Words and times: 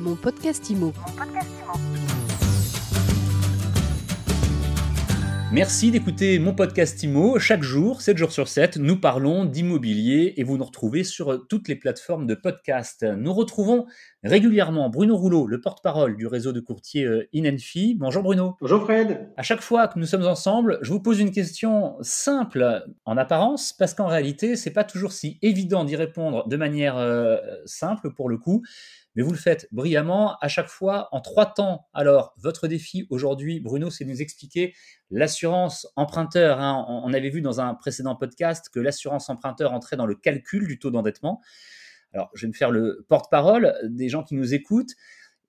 Mon 0.00 0.16
podcast 0.16 0.70
IMO. 0.70 0.94
Merci 5.52 5.90
d'écouter 5.90 6.38
mon 6.38 6.54
podcast 6.54 7.02
IMO. 7.02 7.38
Chaque 7.38 7.62
jour, 7.62 8.00
7 8.00 8.16
jours 8.16 8.32
sur 8.32 8.48
7, 8.48 8.78
nous 8.78 8.98
parlons 8.98 9.44
d'immobilier 9.44 10.32
et 10.36 10.44
vous 10.44 10.56
nous 10.56 10.64
retrouvez 10.64 11.04
sur 11.04 11.46
toutes 11.48 11.68
les 11.68 11.74
plateformes 11.74 12.26
de 12.26 12.34
podcast. 12.34 13.02
Nous 13.02 13.34
retrouvons 13.34 13.86
régulièrement 14.22 14.88
Bruno 14.88 15.16
Rouleau, 15.16 15.46
le 15.46 15.60
porte-parole 15.60 16.16
du 16.16 16.26
réseau 16.26 16.52
de 16.52 16.60
courtiers 16.60 17.04
euh, 17.04 17.28
Inenfi. 17.32 17.96
Bonjour 17.98 18.22
Bruno. 18.22 18.56
Bonjour 18.60 18.84
Fred. 18.84 19.28
À 19.36 19.42
chaque 19.42 19.60
fois 19.60 19.88
que 19.88 19.98
nous 19.98 20.06
sommes 20.06 20.26
ensemble, 20.26 20.78
je 20.82 20.92
vous 20.92 21.00
pose 21.00 21.18
une 21.18 21.32
question 21.32 21.96
simple 22.00 22.84
en 23.04 23.16
apparence 23.16 23.72
parce 23.72 23.92
qu'en 23.92 24.06
réalité, 24.06 24.54
c'est 24.56 24.72
pas 24.72 24.84
toujours 24.84 25.12
si 25.12 25.38
évident 25.42 25.84
d'y 25.84 25.96
répondre 25.96 26.46
de 26.46 26.56
manière 26.56 26.96
euh, 26.96 27.38
simple 27.66 28.14
pour 28.14 28.28
le 28.28 28.38
coup 28.38 28.62
mais 29.14 29.22
vous 29.22 29.32
le 29.32 29.38
faites 29.38 29.68
brillamment 29.72 30.36
à 30.40 30.48
chaque 30.48 30.68
fois 30.68 31.08
en 31.12 31.20
trois 31.20 31.46
temps. 31.46 31.88
Alors, 31.92 32.34
votre 32.38 32.68
défi 32.68 33.06
aujourd'hui, 33.10 33.60
Bruno, 33.60 33.90
c'est 33.90 34.04
de 34.04 34.10
nous 34.10 34.22
expliquer 34.22 34.74
l'assurance 35.10 35.88
emprunteur. 35.96 36.60
Hein. 36.60 36.86
On 36.88 37.12
avait 37.12 37.30
vu 37.30 37.40
dans 37.40 37.60
un 37.60 37.74
précédent 37.74 38.16
podcast 38.16 38.68
que 38.72 38.80
l'assurance 38.80 39.28
emprunteur 39.28 39.72
entrait 39.72 39.96
dans 39.96 40.06
le 40.06 40.14
calcul 40.14 40.66
du 40.66 40.78
taux 40.78 40.90
d'endettement. 40.90 41.40
Alors, 42.12 42.30
je 42.34 42.42
vais 42.42 42.48
me 42.48 42.54
faire 42.54 42.70
le 42.70 43.04
porte-parole 43.08 43.74
des 43.84 44.08
gens 44.08 44.22
qui 44.22 44.34
nous 44.34 44.54
écoutent 44.54 44.94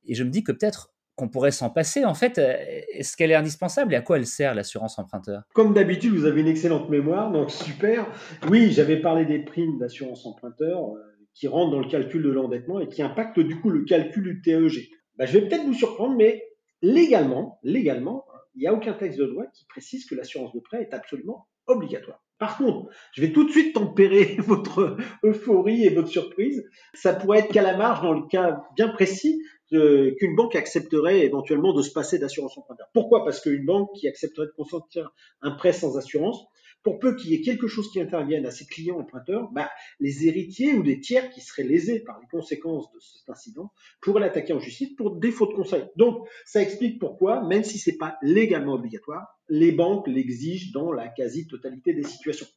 et 0.05 0.16
je 0.16 0.23
me 0.23 0.30
dis 0.30 0.43
que 0.43 0.52
peut-être 0.52 0.91
qu'on 1.16 1.27
pourrait 1.27 1.52
s'en 1.52 1.69
passer. 1.69 2.05
En 2.05 2.13
fait, 2.13 2.38
est-ce 2.38 3.16
qu'elle 3.16 3.31
est 3.31 3.35
indispensable 3.35 3.93
et 3.93 3.97
à 3.97 4.02
quoi 4.02 4.17
elle 4.17 4.25
sert 4.25 4.55
l'assurance 4.55 4.97
emprunteur? 4.97 5.43
Comme 5.53 5.73
d'habitude, 5.73 6.13
vous 6.13 6.25
avez 6.25 6.41
une 6.41 6.47
excellente 6.47 6.89
mémoire, 6.89 7.31
donc 7.31 7.52
super. 7.52 8.07
Oui, 8.49 8.71
j'avais 8.71 8.97
parlé 8.97 9.25
des 9.25 9.39
primes 9.39 9.77
d'assurance 9.77 10.25
emprunteur. 10.25 10.93
Euh, 11.31 11.41
qui 11.41 11.48
rentre 11.48 11.71
dans 11.71 11.80
le 11.80 11.90
calcul 11.90 12.23
de 12.23 12.30
l'endettement 12.30 12.80
et 12.80 12.88
qui 12.88 13.02
impacte 13.02 13.39
du 13.39 13.59
coup 13.59 13.70
le 13.70 13.84
calcul 13.84 14.23
du 14.23 14.41
TEG. 14.41 14.89
Ben, 15.17 15.26
je 15.26 15.38
vais 15.38 15.48
peut-être 15.48 15.66
vous 15.66 15.73
surprendre, 15.73 16.16
mais 16.16 16.44
légalement, 16.81 17.59
légalement, 17.63 18.25
il 18.55 18.61
n'y 18.61 18.67
a 18.67 18.73
aucun 18.73 18.94
texte 18.94 19.19
de 19.19 19.25
loi 19.25 19.45
qui 19.53 19.66
précise 19.66 20.05
que 20.05 20.16
l'assurance 20.16 20.53
de 20.53 20.59
prêt 20.59 20.81
est 20.81 20.94
absolument 20.94 21.47
obligatoire. 21.67 22.23
Par 22.38 22.58
contre, 22.58 22.89
je 23.14 23.22
vais 23.22 23.31
tout 23.31 23.45
de 23.45 23.52
suite 23.52 23.73
tempérer 23.75 24.36
votre 24.39 24.97
euphorie 25.23 25.86
et 25.86 25.89
votre 25.89 26.09
surprise. 26.09 26.64
Ça 26.94 27.14
pourrait 27.14 27.39
être 27.39 27.52
qu'à 27.52 27.61
la 27.61 27.77
marge, 27.77 28.02
dans 28.02 28.14
le 28.14 28.27
cas 28.27 28.61
bien 28.75 28.89
précis, 28.89 29.42
qu'une 29.70 30.36
banque 30.36 30.55
accepterait 30.55 31.22
éventuellement 31.22 31.73
de 31.73 31.81
se 31.81 31.92
passer 31.92 32.20
d'assurance 32.20 32.58
emprunteur. 32.58 32.88
Pourquoi? 32.94 33.23
Parce 33.23 33.39
qu'une 33.39 33.66
banque 33.66 33.89
qui 33.95 34.08
accepterait 34.08 34.48
de 34.48 34.52
consentir 34.52 35.11
un 35.42 35.52
prêt 35.52 35.72
sans 35.72 35.98
assurance 35.98 36.45
pour 36.83 36.99
peu 36.99 37.15
qu'il 37.15 37.31
y 37.31 37.35
ait 37.35 37.41
quelque 37.41 37.67
chose 37.67 37.91
qui 37.91 38.01
intervienne 38.01 38.45
à 38.45 38.51
ses 38.51 38.65
clients 38.65 38.99
emprunteurs, 38.99 39.49
bah, 39.51 39.69
les 39.99 40.27
héritiers 40.27 40.73
ou 40.73 40.83
des 40.83 40.99
tiers 40.99 41.29
qui 41.29 41.41
seraient 41.41 41.63
lésés 41.63 41.99
par 41.99 42.19
les 42.19 42.27
conséquences 42.27 42.91
de 42.91 42.99
cet 42.99 43.29
incident 43.29 43.71
pourraient 44.01 44.21
l'attaquer 44.21 44.53
en 44.53 44.59
justice 44.59 44.95
pour 44.95 45.15
défaut 45.17 45.45
de 45.47 45.53
conseil. 45.53 45.83
Donc, 45.95 46.27
ça 46.45 46.61
explique 46.61 46.99
pourquoi, 46.99 47.45
même 47.45 47.63
si 47.63 47.77
c'est 47.77 47.97
pas 47.97 48.17
légalement 48.21 48.73
obligatoire, 48.73 49.39
les 49.49 49.71
banques 49.71 50.07
l'exigent 50.07 50.71
dans 50.73 50.91
la 50.91 51.07
quasi-totalité 51.07 51.93
des 51.93 52.03
situations. 52.03 52.47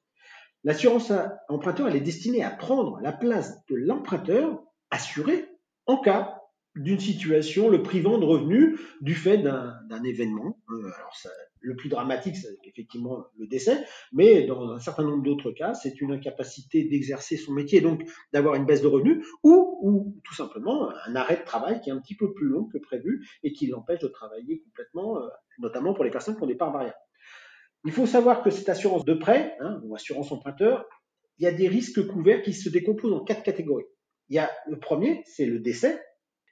L'assurance 0.62 1.12
emprunteur, 1.48 1.88
elle 1.88 1.96
est 1.96 2.00
destinée 2.00 2.42
à 2.42 2.50
prendre 2.50 2.98
la 3.02 3.12
place 3.12 3.52
de 3.68 3.74
l'emprunteur 3.74 4.62
assuré 4.90 5.46
en 5.86 5.98
cas 5.98 6.40
d'une 6.74 6.98
situation 6.98 7.68
le 7.68 7.82
privant 7.82 8.18
de 8.18 8.24
revenus 8.24 8.80
du 9.00 9.14
fait 9.14 9.38
d'un 9.38 10.02
événement. 10.04 10.58
Euh, 10.70 10.90
le 11.64 11.76
plus 11.76 11.88
dramatique, 11.88 12.36
c'est 12.36 12.58
effectivement 12.64 13.24
le 13.38 13.46
décès, 13.46 13.84
mais 14.12 14.46
dans 14.46 14.70
un 14.70 14.78
certain 14.78 15.02
nombre 15.02 15.22
d'autres 15.22 15.50
cas, 15.50 15.74
c'est 15.74 16.00
une 16.00 16.12
incapacité 16.12 16.84
d'exercer 16.84 17.36
son 17.36 17.52
métier, 17.52 17.80
donc 17.80 18.02
d'avoir 18.32 18.54
une 18.54 18.66
baisse 18.66 18.82
de 18.82 18.86
revenus, 18.86 19.26
ou, 19.42 19.78
ou 19.82 20.20
tout 20.24 20.34
simplement 20.34 20.90
un 21.06 21.16
arrêt 21.16 21.38
de 21.38 21.44
travail 21.44 21.80
qui 21.80 21.90
est 21.90 21.92
un 21.92 22.00
petit 22.00 22.16
peu 22.16 22.32
plus 22.34 22.46
long 22.46 22.66
que 22.66 22.78
prévu 22.78 23.26
et 23.42 23.52
qui 23.52 23.66
l'empêche 23.66 24.00
de 24.00 24.08
travailler 24.08 24.60
complètement, 24.60 25.18
euh, 25.18 25.28
notamment 25.58 25.94
pour 25.94 26.04
les 26.04 26.10
personnes 26.10 26.36
qui 26.36 26.42
ont 26.42 26.46
des 26.46 26.54
parts 26.54 26.72
variables. 26.72 26.96
Il 27.84 27.92
faut 27.92 28.06
savoir 28.06 28.42
que 28.42 28.50
cette 28.50 28.68
assurance 28.68 29.04
de 29.04 29.14
prêt, 29.14 29.56
hein, 29.60 29.80
ou 29.84 29.94
assurance 29.94 30.32
emprunteur, 30.32 30.86
il 31.38 31.44
y 31.44 31.46
a 31.46 31.52
des 31.52 31.68
risques 31.68 32.06
couverts 32.06 32.42
qui 32.42 32.52
se 32.52 32.68
décomposent 32.68 33.12
en 33.12 33.24
quatre 33.24 33.42
catégories. 33.42 33.86
Il 34.28 34.36
y 34.36 34.38
a 34.38 34.50
le 34.68 34.78
premier, 34.78 35.22
c'est 35.26 35.46
le 35.46 35.58
décès, 35.58 36.00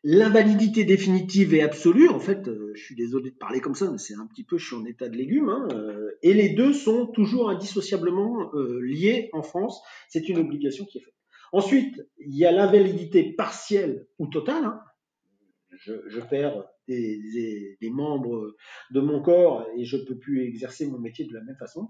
L'invalidité 0.05 0.85
définitive 0.85 1.55
et 1.55 1.63
absolue, 1.63 2.09
en 2.09 2.19
fait, 2.19 2.49
euh, 2.49 2.73
je 2.75 2.83
suis 2.83 2.97
désolé 2.97 3.31
de 3.31 3.37
parler 3.37 3.61
comme 3.61 3.77
ça, 3.77 3.89
mais 3.89 3.99
c'est 3.99 4.17
un 4.17 4.27
petit 4.27 4.43
peu, 4.43 4.59
je 4.59 4.67
suis 4.67 4.75
en 4.75 4.85
état 4.85 5.09
de 5.09 5.17
légumes, 5.17 5.49
hein, 5.49 5.69
euh, 5.73 6.11
et 6.23 6.35
les 6.35 6.49
deux 6.49 6.73
sont 6.73 7.07
toujours 7.07 7.49
indissociablement 7.49 8.53
euh, 8.55 8.81
liés 8.83 9.31
en 9.33 9.45
France. 9.45 9.81
C'est 10.09 10.29
une 10.29 10.39
obligation 10.39 10.85
qui 10.87 10.99
est 10.99 11.03
faite. 11.03 11.15
Ensuite, 11.53 12.05
il 12.19 12.37
y 12.37 12.45
a 12.45 12.51
l'invalidité 12.51 13.33
partielle 13.35 14.09
ou 14.19 14.27
totale. 14.27 14.65
Hein. 14.65 14.81
Je, 15.71 15.93
je, 16.09 16.21
perds 16.21 16.65
des, 16.89 17.21
des, 17.33 17.79
des, 17.81 17.91
membres 17.91 18.57
de 18.91 19.01
mon 19.01 19.23
corps 19.23 19.67
et 19.77 19.85
je 19.85 19.99
peux 19.99 20.19
plus 20.19 20.45
exercer 20.45 20.87
mon 20.89 20.99
métier 20.99 21.27
de 21.27 21.33
la 21.33 21.43
même 21.43 21.57
façon. 21.59 21.89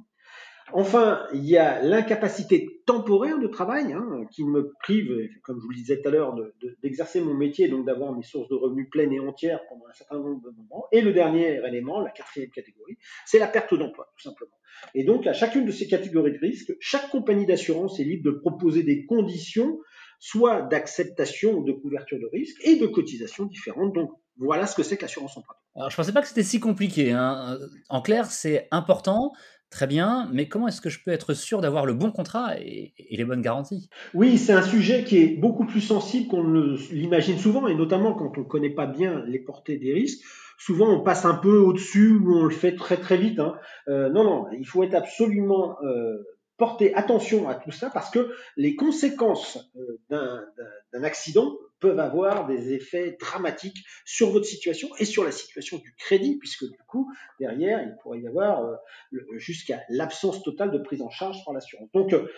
Enfin, 0.72 1.26
il 1.34 1.44
y 1.44 1.56
a 1.56 1.82
l'incapacité 1.82 2.82
temporaire 2.86 3.38
de 3.38 3.46
travail 3.46 3.92
hein, 3.92 4.24
qui 4.30 4.44
me 4.44 4.72
prive, 4.82 5.28
comme 5.42 5.58
je 5.58 5.64
vous 5.64 5.70
le 5.70 5.76
disais 5.76 6.00
tout 6.00 6.08
à 6.08 6.10
l'heure, 6.10 6.34
d'exercer 6.82 7.20
mon 7.20 7.34
métier, 7.34 7.68
donc 7.68 7.86
d'avoir 7.86 8.12
mes 8.12 8.22
sources 8.22 8.48
de 8.48 8.54
revenus 8.54 8.88
pleines 8.90 9.12
et 9.12 9.20
entières 9.20 9.60
pendant 9.68 9.86
un 9.86 9.92
certain 9.92 10.18
nombre 10.18 10.42
de 10.42 10.50
moments. 10.50 10.86
Et 10.92 11.00
le 11.00 11.12
dernier 11.12 11.60
élément, 11.66 12.00
la 12.00 12.10
quatrième 12.10 12.50
catégorie, 12.50 12.96
c'est 13.26 13.38
la 13.38 13.48
perte 13.48 13.74
d'emploi, 13.74 14.12
tout 14.16 14.22
simplement. 14.22 14.56
Et 14.94 15.04
donc, 15.04 15.26
à 15.26 15.32
chacune 15.32 15.66
de 15.66 15.72
ces 15.72 15.86
catégories 15.86 16.32
de 16.32 16.38
risques, 16.38 16.72
chaque 16.80 17.10
compagnie 17.10 17.46
d'assurance 17.46 18.00
est 18.00 18.04
libre 18.04 18.24
de 18.24 18.36
proposer 18.38 18.82
des 18.82 19.04
conditions, 19.06 19.78
soit 20.18 20.62
d'acceptation 20.62 21.58
ou 21.58 21.64
de 21.64 21.72
couverture 21.72 22.18
de 22.18 22.28
risque, 22.32 22.56
et 22.64 22.76
de 22.76 22.86
cotisations 22.86 23.44
différentes. 23.44 23.94
Donc, 23.94 24.10
voilà 24.36 24.66
ce 24.66 24.74
que 24.74 24.82
c'est 24.82 24.96
que 24.96 25.02
l'assurance 25.02 25.36
emprunteur. 25.36 25.62
Alors, 25.74 25.90
je 25.90 25.94
ne 25.94 25.96
pensais 25.96 26.12
pas 26.12 26.22
que 26.22 26.28
c'était 26.28 26.42
si 26.42 26.60
compliqué. 26.60 27.12
Hein. 27.12 27.58
En 27.88 28.02
clair, 28.02 28.26
c'est 28.26 28.68
important. 28.70 29.32
Très 29.72 29.86
bien, 29.86 30.28
mais 30.34 30.48
comment 30.48 30.68
est-ce 30.68 30.82
que 30.82 30.90
je 30.90 31.02
peux 31.02 31.12
être 31.12 31.32
sûr 31.32 31.62
d'avoir 31.62 31.86
le 31.86 31.94
bon 31.94 32.12
contrat 32.12 32.58
et, 32.60 32.92
les 33.10 33.24
bonnes 33.24 33.40
garanties? 33.40 33.88
Oui, 34.12 34.36
c'est 34.36 34.52
un 34.52 34.60
sujet 34.60 35.02
qui 35.02 35.16
est 35.16 35.28
beaucoup 35.28 35.64
plus 35.64 35.80
sensible 35.80 36.28
qu'on 36.28 36.44
ne 36.44 36.76
l'imagine 36.92 37.38
souvent, 37.38 37.66
et 37.66 37.74
notamment 37.74 38.12
quand 38.12 38.36
on 38.36 38.42
ne 38.42 38.46
connaît 38.46 38.74
pas 38.74 38.84
bien 38.84 39.24
les 39.26 39.38
portées 39.38 39.78
des 39.78 39.94
risques. 39.94 40.22
Souvent, 40.58 40.90
on 40.90 41.00
passe 41.00 41.24
un 41.24 41.34
peu 41.34 41.56
au-dessus 41.56 42.18
ou 42.18 42.36
on 42.36 42.44
le 42.44 42.50
fait 42.50 42.76
très 42.76 42.98
très 42.98 43.16
vite. 43.16 43.40
Hein. 43.40 43.54
Euh, 43.88 44.10
non, 44.10 44.24
non, 44.24 44.46
il 44.52 44.66
faut 44.66 44.82
être 44.82 44.94
absolument 44.94 45.78
euh, 45.82 46.18
porter 46.58 46.94
attention 46.94 47.48
à 47.48 47.54
tout 47.54 47.72
ça 47.72 47.88
parce 47.88 48.10
que 48.10 48.30
les 48.58 48.76
conséquences 48.76 49.58
euh, 50.10 50.46
d'un 50.92 51.02
accident 51.02 51.56
peuvent 51.82 51.98
avoir 51.98 52.46
des 52.46 52.72
effets 52.72 53.16
dramatiques 53.20 53.84
sur 54.06 54.30
votre 54.30 54.46
situation 54.46 54.88
et 54.98 55.04
sur 55.04 55.24
la 55.24 55.32
situation 55.32 55.78
du 55.78 55.92
crédit, 55.96 56.38
puisque 56.38 56.64
du 56.64 56.78
coup, 56.86 57.12
derrière, 57.40 57.82
il 57.82 57.96
pourrait 58.00 58.20
y 58.20 58.28
avoir 58.28 58.64
euh, 58.64 58.76
jusqu'à 59.36 59.82
l'absence 59.88 60.42
totale 60.42 60.70
de 60.70 60.78
prise 60.78 61.02
en 61.02 61.10
charge 61.10 61.44
par 61.44 61.52
l'assurance. 61.52 61.90
Donc, 61.92 62.12
euh, 62.12 62.28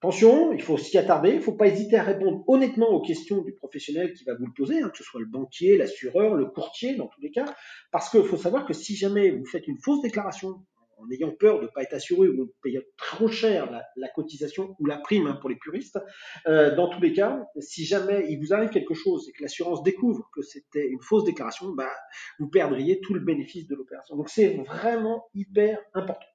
attention, 0.00 0.52
il 0.52 0.62
faut 0.62 0.78
s'y 0.78 0.96
attarder, 0.96 1.30
il 1.30 1.36
ne 1.36 1.42
faut 1.42 1.56
pas 1.56 1.68
hésiter 1.68 1.96
à 1.96 2.02
répondre 2.02 2.42
honnêtement 2.48 2.88
aux 2.88 3.02
questions 3.02 3.42
du 3.42 3.52
professionnel 3.52 4.14
qui 4.14 4.24
va 4.24 4.34
vous 4.34 4.46
le 4.46 4.52
poser, 4.56 4.80
hein, 4.80 4.88
que 4.88 4.96
ce 4.96 5.04
soit 5.04 5.20
le 5.20 5.26
banquier, 5.26 5.76
l'assureur, 5.76 6.34
le 6.34 6.46
courtier, 6.46 6.96
dans 6.96 7.08
tous 7.08 7.20
les 7.20 7.30
cas, 7.30 7.54
parce 7.92 8.08
qu'il 8.08 8.24
faut 8.24 8.38
savoir 8.38 8.64
que 8.64 8.72
si 8.72 8.96
jamais 8.96 9.30
vous 9.30 9.44
faites 9.44 9.68
une 9.68 9.78
fausse 9.78 10.00
déclaration 10.00 10.64
en 10.96 11.10
ayant 11.10 11.30
peur 11.30 11.58
de 11.58 11.64
ne 11.64 11.68
pas 11.68 11.82
être 11.82 11.94
assuré 11.94 12.28
ou 12.28 12.46
de 12.46 12.52
payer 12.62 12.80
trop 12.96 13.28
cher 13.28 13.70
la, 13.70 14.08
cotisation 14.08 14.74
ou 14.78 14.86
la 14.86 14.98
prime 14.98 15.26
hein, 15.26 15.38
pour 15.40 15.50
les 15.50 15.56
puristes. 15.56 15.98
Euh, 16.46 16.74
dans 16.74 16.88
tous 16.88 17.00
les 17.00 17.12
cas, 17.12 17.46
si 17.58 17.84
jamais 17.84 18.26
il 18.28 18.38
vous 18.38 18.52
arrive 18.54 18.70
quelque 18.70 18.94
chose 18.94 19.28
et 19.28 19.32
que 19.32 19.42
l'assurance 19.42 19.82
découvre 19.82 20.30
que 20.34 20.42
c'était 20.42 20.86
une 20.86 21.00
fausse 21.00 21.24
déclaration, 21.24 21.72
bah, 21.72 21.90
vous 22.38 22.48
perdriez 22.48 23.00
tout 23.00 23.14
le 23.14 23.20
bénéfice 23.20 23.66
de 23.66 23.74
l'opération. 23.74 24.16
Donc 24.16 24.28
c'est 24.28 24.54
vraiment 24.54 25.26
hyper 25.34 25.80
important. 25.94 26.26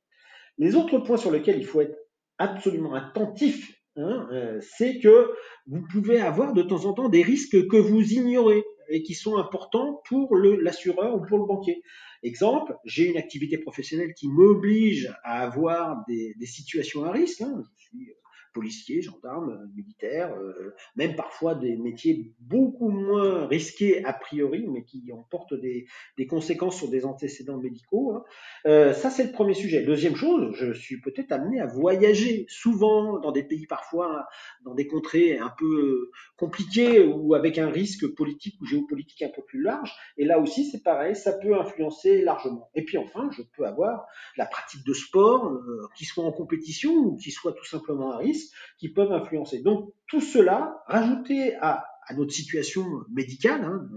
Les 0.57 0.75
autres 0.75 0.99
points 0.99 1.17
sur 1.17 1.31
lesquels 1.31 1.57
il 1.57 1.65
faut 1.65 1.81
être 1.81 1.97
absolument 2.37 2.93
attentif, 2.93 3.73
hein, 3.95 4.27
euh, 4.31 4.59
c'est 4.61 4.99
que 4.99 5.31
vous 5.67 5.81
pouvez 5.91 6.19
avoir 6.19 6.53
de 6.53 6.61
temps 6.61 6.85
en 6.85 6.93
temps 6.93 7.09
des 7.09 7.23
risques 7.23 7.67
que 7.67 7.77
vous 7.77 8.13
ignorez 8.13 8.63
et 8.89 9.03
qui 9.03 9.13
sont 9.13 9.37
importants 9.37 10.01
pour 10.07 10.35
l'assureur 10.35 11.15
ou 11.15 11.25
pour 11.25 11.39
le 11.39 11.45
banquier. 11.45 11.81
Exemple, 12.23 12.77
j'ai 12.85 13.09
une 13.09 13.17
activité 13.17 13.57
professionnelle 13.57 14.13
qui 14.13 14.27
m'oblige 14.27 15.11
à 15.23 15.41
avoir 15.41 16.03
des, 16.07 16.35
situations 16.45 17.03
à 17.03 17.11
risque. 17.11 17.41
Hein. 17.41 17.63
Suis 17.77 18.13
policiers, 18.53 19.01
gendarmes, 19.01 19.69
militaires, 19.75 20.33
euh, 20.35 20.73
même 20.95 21.15
parfois 21.15 21.55
des 21.55 21.77
métiers 21.77 22.33
beaucoup 22.39 22.89
moins 22.89 23.47
risqués 23.47 24.03
a 24.05 24.13
priori, 24.13 24.67
mais 24.67 24.83
qui 24.83 25.11
emportent 25.11 25.53
des, 25.53 25.87
des 26.17 26.27
conséquences 26.27 26.77
sur 26.77 26.89
des 26.89 27.05
antécédents 27.05 27.57
médicaux. 27.57 28.13
Hein. 28.13 28.23
Euh, 28.65 28.93
ça, 28.93 29.09
c'est 29.09 29.23
le 29.23 29.31
premier 29.31 29.53
sujet. 29.53 29.83
Deuxième 29.83 30.15
chose, 30.15 30.51
je 30.53 30.71
suis 30.73 30.99
peut-être 30.99 31.31
amené 31.31 31.59
à 31.59 31.65
voyager 31.65 32.45
souvent 32.49 33.19
dans 33.19 33.31
des 33.31 33.43
pays 33.43 33.67
parfois, 33.67 34.27
dans 34.63 34.73
des 34.73 34.87
contrées 34.87 35.37
un 35.37 35.53
peu 35.57 36.11
compliquées 36.35 37.03
ou 37.03 37.33
avec 37.35 37.57
un 37.57 37.69
risque 37.69 38.07
politique 38.15 38.59
ou 38.61 38.65
géopolitique 38.65 39.21
un 39.21 39.29
peu 39.29 39.43
plus 39.43 39.61
large. 39.61 39.93
Et 40.17 40.25
là 40.25 40.39
aussi, 40.39 40.65
c'est 40.65 40.83
pareil, 40.83 41.15
ça 41.15 41.33
peut 41.33 41.55
influencer 41.55 42.21
largement. 42.21 42.69
Et 42.75 42.83
puis 42.83 42.97
enfin, 42.97 43.29
je 43.31 43.41
peux 43.55 43.65
avoir 43.65 44.05
la 44.37 44.45
pratique 44.45 44.85
de 44.85 44.93
sport, 44.93 45.47
euh, 45.51 45.87
qui 45.95 46.05
soit 46.05 46.23
en 46.23 46.31
compétition 46.31 46.93
ou 46.93 47.15
qui 47.17 47.31
soit 47.31 47.53
tout 47.53 47.65
simplement 47.65 48.11
à 48.11 48.17
risque 48.17 48.40
qui 48.77 48.89
peuvent 48.89 49.11
influencer. 49.11 49.61
Donc 49.61 49.93
tout 50.07 50.21
cela, 50.21 50.81
rajouté 50.87 51.55
à, 51.61 51.85
notre 52.15 52.31
situation 52.31 52.83
médicale, 53.13 53.63
hein, 53.63 53.87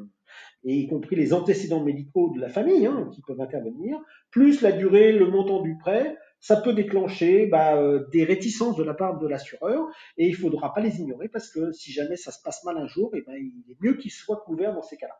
et 0.64 0.74
y 0.76 0.86
compris 0.86 1.16
les 1.16 1.32
antécédents 1.32 1.82
médicaux 1.82 2.32
de 2.34 2.40
la 2.40 2.48
famille 2.48 2.86
hein, 2.86 3.10
qui 3.12 3.22
peuvent 3.22 3.40
intervenir, 3.40 3.98
plus 4.30 4.62
la 4.62 4.72
durée, 4.72 5.12
le 5.12 5.26
montant 5.26 5.60
du 5.60 5.76
prêt, 5.76 6.16
ça 6.40 6.56
peut 6.56 6.74
déclencher 6.74 7.46
bah, 7.46 7.76
euh, 7.76 8.06
des 8.12 8.24
réticences 8.24 8.76
de 8.76 8.82
la 8.82 8.94
part 8.94 9.18
de 9.18 9.26
l'assureur 9.26 9.88
et 10.18 10.26
il 10.26 10.32
ne 10.32 10.36
faudra 10.36 10.72
pas 10.74 10.80
les 10.80 11.00
ignorer 11.00 11.28
parce 11.28 11.50
que 11.50 11.72
si 11.72 11.92
jamais 11.92 12.16
ça 12.16 12.30
se 12.30 12.42
passe 12.42 12.62
mal 12.64 12.76
un 12.76 12.86
jour, 12.86 13.10
ben, 13.12 13.22
il 13.28 13.64
est 13.70 13.76
mieux 13.80 13.94
qu'il 13.96 14.10
soit 14.10 14.42
couvert 14.44 14.74
dans 14.74 14.82
ces 14.82 14.96
cas-là. 14.96 15.16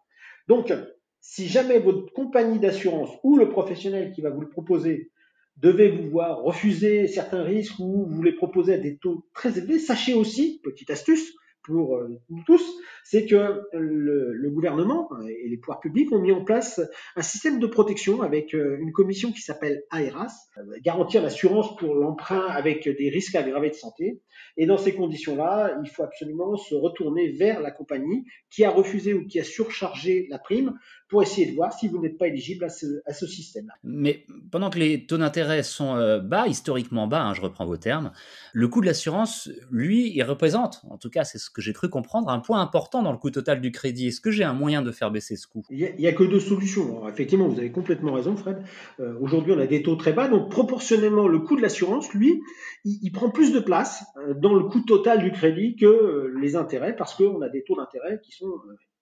Donc, 0.49 0.73
si 1.21 1.49
jamais 1.49 1.79
votre 1.79 2.13
compagnie 2.13 2.59
d'assurance 2.59 3.11
ou 3.23 3.39
le 3.39 3.49
professionnel 3.49 4.13
qui 4.13 4.21
va 4.21 4.29
vous 4.29 4.43
le 4.43 4.51
proposer 4.51 5.11
devait 5.57 5.89
vous 5.89 6.09
voir 6.11 6.43
refuser 6.43 7.07
certains 7.07 7.43
risques 7.43 7.79
ou 7.79 8.07
vous 8.07 8.23
les 8.23 8.33
proposer 8.33 8.75
à 8.75 8.79
des 8.79 8.97
taux 8.97 9.25
très 9.35 9.59
élevés, 9.59 9.79
sachez 9.79 10.15
aussi, 10.15 10.61
petite 10.63 10.91
astuce, 10.91 11.35
pour 11.65 11.97
euh, 11.97 12.21
nous 12.29 12.43
tous, 12.45 12.63
c'est 13.03 13.27
que 13.27 13.63
le, 13.73 14.51
gouvernement 14.51 15.09
et 15.27 15.49
les 15.49 15.57
pouvoirs 15.57 15.81
publics 15.81 16.13
ont 16.13 16.21
mis 16.21 16.31
en 16.31 16.45
place 16.45 16.81
un 17.17 17.23
système 17.23 17.59
de 17.59 17.67
protection 17.67 18.23
avec 18.23 18.55
euh, 18.55 18.77
une 18.79 18.93
commission 18.93 19.33
qui 19.33 19.41
s'appelle 19.41 19.83
AERAS, 19.93 20.49
euh, 20.59 20.63
garantir 20.83 21.23
l'assurance 21.23 21.77
pour 21.77 21.95
l'emprunt 21.95 22.47
avec 22.47 22.85
des 22.85 23.09
risques 23.09 23.35
aggravés 23.35 23.71
de 23.71 23.75
santé. 23.75 24.21
Et 24.57 24.67
dans 24.67 24.77
ces 24.77 24.95
conditions-là, 24.95 25.79
il 25.83 25.91
faut 25.91 26.05
absolument 26.05 26.57
se 26.57 26.75
retourner 26.75 27.33
vers 27.33 27.61
la 27.61 27.71
compagnie 27.71 28.25
qui 28.51 28.65
a 28.65 28.71
refusé 28.71 29.15
ou 29.15 29.27
qui 29.27 29.41
a 29.41 29.45
surchargé 29.45 30.27
la 30.31 30.39
prime 30.39 30.79
pour 31.09 31.23
essayer 31.23 31.51
de 31.51 31.55
voir 31.55 31.73
si 31.73 31.89
vous 31.89 32.01
n'êtes 32.01 32.19
pas 32.19 32.29
éligible 32.29 32.65
à 32.65 32.69
ce, 32.69 33.27
système-là. 33.27 33.75
Mais 33.83 34.27
pendant 34.51 34.71
que 34.71 34.79
les 34.79 35.07
taux 35.07 35.19
d'intérêt 35.19 35.63
sont 35.63 36.21
bas, 36.23 36.47
historiquement 36.47 37.07
bas, 37.07 37.23
hein, 37.23 37.35
je 37.35 37.41
reprends 37.41 37.67
vos 37.67 37.77
termes, 37.77 38.13
le 38.53 38.69
coût 38.69 38.81
de 38.81 38.87
l'assurance, 38.87 39.49
lui, 39.71 40.13
il 40.15 40.23
représente, 40.23 40.83
en 40.89 40.99
tout 40.99 41.11
cas 41.11 41.25
c'est 41.25 41.39
ce 41.39 41.51
que 41.55 41.63
j'ai 41.63 41.73
cru 41.73 41.89
comprendre, 41.89 42.29
un 42.29 42.41
point 42.41 42.61
important 42.61 43.03
dans 43.03 43.13
le 43.13 43.19
coût 43.19 43.31
total 43.31 43.61
du 43.61 43.71
crédit. 43.71 44.09
Est-ce 44.09 44.21
que 44.21 44.31
j'ai 44.31 44.45
un 44.45 44.53
moyen 44.53 44.83
de 44.83 44.91
faire 44.91 45.11
baisser 45.11 45.37
ce 45.37 45.47
coût? 45.47 45.63
Il 45.71 45.95
n'y 45.97 46.07
a, 46.07 46.13
que 46.13 46.25
deux 46.25 46.41
solutions. 46.41 47.09
effectivement, 47.09 47.49
vous 47.49 47.59
avez 47.59 47.71
complètement 47.71 48.13
raison, 48.13 48.37
Fred. 48.37 48.63
Euh, 49.01 49.15
aujourd'hui, 49.21 49.53
on 49.53 49.59
a 49.59 49.67
des 49.67 49.83
taux 49.83 49.97
très 49.97 50.13
bas, 50.13 50.29
donc 50.29 50.51
proportionnellement, 50.51 51.29
le 51.29 51.39
coût 51.39 51.57
de 51.57 51.63
l'assurance, 51.63 52.13
lui, 52.13 52.43
il, 52.85 53.11
prend 53.13 53.31
plus 53.31 53.53
de 53.53 53.61
place 53.61 54.05
euh, 54.19 54.35
dans 54.35 54.55
le 54.55 54.65
coût 54.65 54.81
total 54.81 55.23
du 55.23 55.31
crédit 55.31 55.77
que 55.77 56.33
les 56.41 56.57
intérêts, 56.57 56.95
parce 56.97 57.15
qu'on 57.15 57.41
a 57.41 57.49
des 57.49 57.63
taux 57.65 57.77
d'intérêt 57.77 58.21
qui 58.23 58.33
sont 58.33 58.53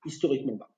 historiquement 0.04 0.56
bas. 0.56 0.68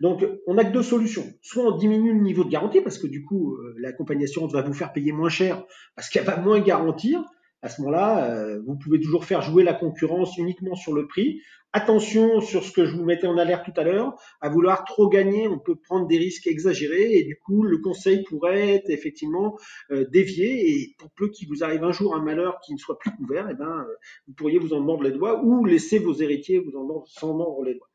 Donc, 0.00 0.26
on 0.46 0.54
n'a 0.54 0.64
que 0.64 0.72
deux 0.72 0.82
solutions. 0.82 1.24
Soit 1.40 1.64
on 1.64 1.76
diminue 1.76 2.12
le 2.12 2.20
niveau 2.20 2.44
de 2.44 2.50
garantie, 2.50 2.80
parce 2.80 2.98
que 2.98 3.06
du 3.06 3.24
coup, 3.24 3.54
euh, 3.54 3.74
la 3.78 3.92
compagnie 3.92 4.22
d'assurance 4.22 4.52
va 4.52 4.62
vous 4.62 4.74
faire 4.74 4.92
payer 4.92 5.12
moins 5.12 5.28
cher, 5.28 5.64
parce 5.94 6.08
qu'elle 6.08 6.24
va 6.24 6.36
moins 6.36 6.60
garantir. 6.60 7.24
À 7.62 7.68
ce 7.68 7.80
moment-là, 7.80 8.30
euh, 8.30 8.60
vous 8.66 8.76
pouvez 8.76 9.00
toujours 9.00 9.24
faire 9.24 9.40
jouer 9.40 9.62
la 9.62 9.72
concurrence 9.72 10.36
uniquement 10.36 10.74
sur 10.74 10.92
le 10.92 11.06
prix. 11.06 11.40
Attention 11.74 12.42
sur 12.42 12.64
ce 12.64 12.70
que 12.70 12.84
je 12.84 12.94
vous 12.94 13.04
mettais 13.04 13.26
en 13.26 13.38
alerte 13.38 13.64
tout 13.64 13.80
à 13.80 13.84
l'heure, 13.84 14.14
à 14.42 14.50
vouloir 14.50 14.84
trop 14.84 15.08
gagner, 15.08 15.48
on 15.48 15.58
peut 15.58 15.74
prendre 15.74 16.06
des 16.06 16.18
risques 16.18 16.46
exagérés 16.46 17.14
et 17.14 17.24
du 17.24 17.38
coup, 17.38 17.62
le 17.62 17.78
conseil 17.78 18.24
pourrait 18.24 18.74
être 18.74 18.90
effectivement 18.90 19.58
euh, 19.90 20.04
dévié 20.10 20.70
et 20.70 20.94
pour 20.98 21.10
peu 21.12 21.30
qu'il 21.30 21.48
vous 21.48 21.64
arrive 21.64 21.82
un 21.82 21.92
jour 21.92 22.14
un 22.14 22.22
malheur 22.22 22.60
qui 22.60 22.74
ne 22.74 22.78
soit 22.78 22.98
plus 22.98 23.10
couvert, 23.16 23.48
eh 23.50 23.54
ben, 23.54 23.86
vous 24.26 24.34
pourriez 24.34 24.58
vous 24.58 24.74
en 24.74 24.80
mordre 24.80 25.04
les 25.04 25.12
doigts 25.12 25.42
ou 25.42 25.64
laisser 25.64 25.98
vos 25.98 26.12
héritiers 26.12 26.58
vous 26.58 26.76
en 26.76 26.84
mordre, 26.84 27.08
sans 27.08 27.32
mordre 27.32 27.64
les 27.64 27.74
doigts. 27.74 27.88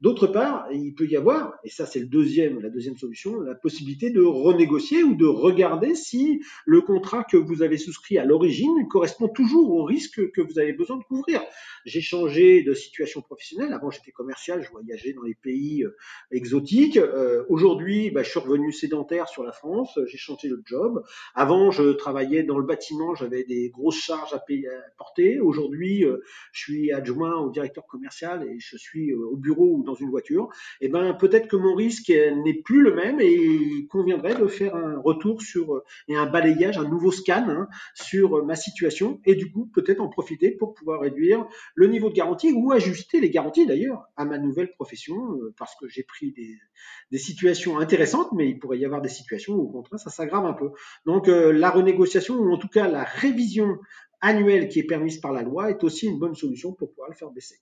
D'autre 0.00 0.26
part, 0.26 0.66
il 0.72 0.94
peut 0.94 1.06
y 1.06 1.14
avoir, 1.14 1.58
et 1.62 1.68
ça 1.68 1.84
c'est 1.84 2.00
le 2.00 2.06
deuxième, 2.06 2.58
la 2.60 2.70
deuxième 2.70 2.96
solution, 2.96 3.38
la 3.40 3.54
possibilité 3.54 4.08
de 4.08 4.22
renégocier 4.22 5.02
ou 5.02 5.14
de 5.14 5.26
regarder 5.26 5.94
si 5.94 6.40
le 6.64 6.80
contrat 6.80 7.22
que 7.22 7.36
vous 7.36 7.60
avez 7.60 7.76
souscrit 7.76 8.16
à 8.16 8.24
l'origine 8.24 8.88
correspond 8.88 9.28
toujours 9.28 9.70
au 9.70 9.84
risque 9.84 10.30
que 10.32 10.40
vous 10.40 10.58
avez 10.58 10.72
besoin 10.72 10.96
de 10.96 11.04
couvrir. 11.04 11.42
J'ai 11.84 12.00
changé 12.00 12.62
de 12.62 12.72
situation 12.72 13.19
professionnelle. 13.22 13.72
Avant 13.72 13.90
j'étais 13.90 14.12
commercial, 14.12 14.62
je 14.62 14.70
voyageais 14.70 15.12
dans 15.12 15.22
les 15.22 15.34
pays 15.34 15.84
euh, 15.84 15.96
exotiques. 16.30 16.96
Euh, 16.96 17.44
aujourd'hui, 17.48 18.10
bah, 18.10 18.22
je 18.22 18.30
suis 18.30 18.40
revenu 18.40 18.72
sédentaire 18.72 19.28
sur 19.28 19.42
la 19.42 19.52
France. 19.52 19.98
J'ai 20.06 20.18
changé 20.18 20.48
de 20.48 20.60
job. 20.64 21.02
Avant, 21.34 21.70
je 21.70 21.92
travaillais 21.92 22.42
dans 22.42 22.58
le 22.58 22.64
bâtiment, 22.64 23.14
j'avais 23.14 23.44
des 23.44 23.70
grosses 23.70 24.00
charges 24.00 24.32
à, 24.32 24.38
payer, 24.38 24.68
à 24.68 24.80
porter. 24.96 25.40
Aujourd'hui, 25.40 26.04
euh, 26.04 26.18
je 26.52 26.60
suis 26.62 26.92
adjoint 26.92 27.36
au 27.36 27.50
directeur 27.50 27.86
commercial 27.86 28.44
et 28.44 28.58
je 28.58 28.76
suis 28.76 29.12
au 29.14 29.36
bureau 29.36 29.76
ou 29.76 29.82
dans 29.82 29.94
une 29.94 30.10
voiture, 30.10 30.48
et 30.80 30.86
eh 30.86 30.88
ben 30.88 31.14
peut-être 31.14 31.48
que 31.48 31.56
mon 31.56 31.74
risque 31.74 32.10
n'est 32.10 32.60
plus 32.62 32.82
le 32.82 32.94
même 32.94 33.20
et 33.20 33.32
il 33.32 33.86
conviendrait 33.88 34.34
de 34.34 34.46
faire 34.46 34.74
un 34.74 34.98
retour 34.98 35.42
sur 35.42 35.82
et 36.08 36.16
un 36.16 36.26
balayage, 36.26 36.78
un 36.78 36.88
nouveau 36.88 37.10
scan 37.10 37.46
hein, 37.48 37.68
sur 37.94 38.44
ma 38.44 38.56
situation 38.56 39.20
et 39.24 39.34
du 39.34 39.50
coup 39.50 39.66
peut-être 39.66 40.00
en 40.00 40.08
profiter 40.08 40.50
pour 40.50 40.74
pouvoir 40.74 41.00
réduire 41.00 41.46
le 41.74 41.88
niveau 41.88 42.08
de 42.08 42.14
garantie 42.14 42.52
ou 42.52 42.72
ajuster 42.72 43.09
les 43.18 43.30
garanties 43.30 43.66
d'ailleurs 43.66 44.06
à 44.16 44.24
ma 44.24 44.38
nouvelle 44.38 44.70
profession 44.72 45.16
euh, 45.32 45.54
parce 45.56 45.74
que 45.74 45.88
j'ai 45.88 46.04
pris 46.04 46.32
des, 46.32 47.18
situations 47.18 47.78
intéressantes, 47.78 48.28
mais 48.32 48.48
il 48.48 48.58
pourrait 48.58 48.78
y 48.78 48.84
avoir 48.84 49.00
des 49.00 49.08
situations 49.08 49.54
où 49.54 49.62
au 49.62 49.68
contraire 49.68 49.98
ça 49.98 50.10
s'aggrave 50.10 50.46
un 50.46 50.52
peu. 50.52 50.70
Donc 51.06 51.28
euh, 51.28 51.50
la 51.50 51.70
renégociation 51.70 52.36
ou 52.36 52.52
en 52.52 52.58
tout 52.58 52.68
cas 52.68 52.86
la 52.86 53.02
révision 53.02 53.78
annuelle 54.20 54.68
qui 54.68 54.78
est 54.78 54.84
permise 54.84 55.18
par 55.18 55.32
la 55.32 55.42
loi 55.42 55.70
est 55.70 55.82
aussi 55.82 56.06
une 56.06 56.18
bonne 56.18 56.34
solution 56.34 56.72
pour 56.72 56.90
pouvoir 56.90 57.08
le 57.08 57.16
faire 57.16 57.30
baisser. 57.30 57.56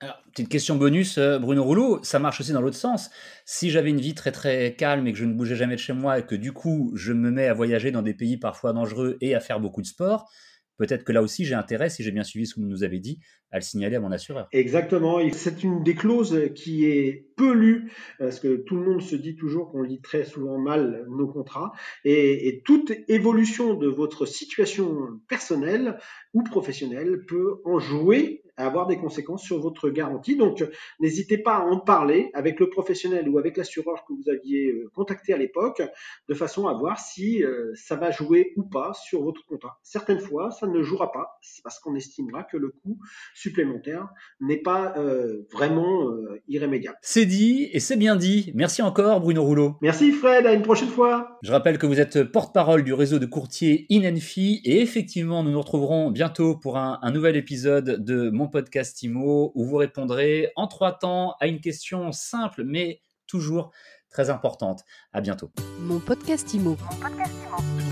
Alors, 0.00 0.22
petite 0.30 0.50
question 0.50 0.76
bonus, 0.76 1.16
euh, 1.16 1.38
Bruno 1.38 1.64
Rouleau, 1.64 2.00
ça 2.02 2.18
marche 2.18 2.40
aussi 2.40 2.52
dans 2.52 2.60
l'autre 2.60 2.76
sens. 2.76 3.10
Si 3.46 3.70
j'avais 3.70 3.88
une 3.88 4.00
vie 4.00 4.14
très 4.14 4.30
très 4.30 4.76
calme 4.76 5.06
et 5.06 5.12
que 5.12 5.18
je 5.18 5.24
ne 5.24 5.32
bougeais 5.32 5.56
jamais 5.56 5.74
de 5.74 5.80
chez 5.80 5.94
moi 5.94 6.18
et 6.18 6.26
que 6.26 6.34
du 6.34 6.52
coup 6.52 6.92
je 6.94 7.14
me 7.14 7.30
mets 7.30 7.46
à 7.46 7.54
voyager 7.54 7.90
dans 7.92 8.02
des 8.02 8.12
pays 8.12 8.36
parfois 8.36 8.74
dangereux 8.74 9.16
et 9.22 9.34
à 9.34 9.40
faire 9.40 9.58
beaucoup 9.58 9.80
de 9.80 9.86
sport, 9.86 10.30
peut-être 10.76 11.04
que 11.04 11.12
là 11.12 11.22
aussi 11.22 11.44
j'ai 11.44 11.54
intérêt, 11.54 11.90
si 11.90 12.02
j'ai 12.02 12.12
bien 12.12 12.24
suivi 12.24 12.46
ce 12.46 12.54
que 12.54 12.60
vous 12.60 12.66
nous 12.66 12.84
avez 12.84 12.98
dit, 12.98 13.18
à 13.50 13.56
le 13.56 13.62
signaler 13.62 13.96
à 13.96 14.00
mon 14.00 14.12
assureur. 14.12 14.48
Exactement, 14.52 15.18
c'est 15.32 15.62
une 15.62 15.82
des 15.82 15.94
clauses 15.94 16.50
qui 16.54 16.84
est 16.84 17.26
peu 17.36 17.52
lue, 17.52 17.92
parce 18.18 18.40
que 18.40 18.56
tout 18.56 18.76
le 18.76 18.82
monde 18.82 19.02
se 19.02 19.16
dit 19.16 19.36
toujours 19.36 19.70
qu'on 19.70 19.82
lit 19.82 20.00
très 20.00 20.24
souvent 20.24 20.58
mal 20.58 21.06
nos 21.08 21.28
contrats, 21.28 21.72
et, 22.04 22.48
et 22.48 22.62
toute 22.62 22.92
évolution 23.08 23.74
de 23.74 23.88
votre 23.88 24.26
situation 24.26 25.20
personnelle 25.28 25.98
ou 26.34 26.42
professionnelle 26.42 27.24
peut 27.26 27.60
en 27.64 27.78
jouer 27.78 28.42
à 28.56 28.66
avoir 28.66 28.86
des 28.86 28.96
conséquences 28.96 29.42
sur 29.42 29.60
votre 29.60 29.90
garantie. 29.90 30.36
Donc, 30.36 30.64
n'hésitez 31.00 31.38
pas 31.38 31.56
à 31.56 31.60
en 31.60 31.78
parler 31.78 32.30
avec 32.34 32.60
le 32.60 32.68
professionnel 32.70 33.28
ou 33.28 33.38
avec 33.38 33.56
l'assureur 33.56 34.04
que 34.06 34.12
vous 34.12 34.28
aviez 34.28 34.70
euh, 34.70 34.90
contacté 34.94 35.32
à 35.32 35.36
l'époque, 35.36 35.82
de 36.28 36.34
façon 36.34 36.66
à 36.66 36.74
voir 36.74 36.98
si 36.98 37.42
euh, 37.44 37.72
ça 37.74 37.96
va 37.96 38.10
jouer 38.10 38.52
ou 38.56 38.62
pas 38.62 38.92
sur 38.94 39.22
votre 39.22 39.44
contrat. 39.46 39.78
Certaines 39.82 40.20
fois, 40.20 40.50
ça 40.50 40.66
ne 40.66 40.82
jouera 40.82 41.12
pas, 41.12 41.38
c'est 41.42 41.62
parce 41.62 41.78
qu'on 41.78 41.94
estimera 41.94 42.44
que 42.44 42.56
le 42.56 42.70
coût 42.70 42.98
supplémentaire 43.34 44.08
n'est 44.40 44.62
pas 44.62 44.94
euh, 44.96 45.46
vraiment 45.52 46.10
irrémédiable. 46.48 46.96
C'est 47.02 47.26
dit 47.26 47.68
et 47.72 47.80
c'est 47.80 47.96
bien 47.96 48.16
dit. 48.16 48.52
Merci 48.54 48.82
encore, 48.82 49.20
Bruno 49.20 49.42
Rouleau. 49.42 49.76
Merci, 49.82 50.12
Fred. 50.12 50.46
À 50.46 50.52
une 50.52 50.62
prochaine 50.62 50.88
fois. 50.88 51.38
Je 51.42 51.52
rappelle 51.52 51.78
que 51.78 51.86
vous 51.86 52.00
êtes 52.00 52.24
porte-parole 52.24 52.84
du 52.84 52.92
réseau 52.92 53.18
de 53.18 53.26
courtiers 53.26 53.86
INENFI 53.90 54.60
et 54.64 54.80
effectivement, 54.80 55.42
nous 55.42 55.50
nous 55.50 55.60
retrouverons 55.60 56.10
bientôt 56.10 56.56
pour 56.56 56.78
un, 56.78 56.98
un 57.02 57.10
nouvel 57.10 57.36
épisode 57.36 58.04
de 58.04 58.30
Mon 58.46 58.50
podcast 58.50 59.02
IMO 59.02 59.50
où 59.56 59.64
vous 59.64 59.74
répondrez 59.74 60.52
en 60.54 60.68
trois 60.68 60.96
temps 60.96 61.34
à 61.40 61.48
une 61.48 61.60
question 61.60 62.12
simple 62.12 62.62
mais 62.62 63.02
toujours 63.26 63.72
très 64.08 64.30
importante. 64.30 64.84
À 65.12 65.20
bientôt. 65.20 65.50
Mon 65.80 65.98
podcast 65.98 66.54
IMO. 66.54 66.76
Mon 66.78 67.00
podcast 67.00 67.32
IMO. 67.44 67.85